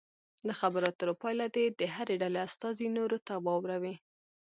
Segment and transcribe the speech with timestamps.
[0.47, 3.95] د خبرو اترو پایله دې د هرې ډلې استازي نورو ته واوروي.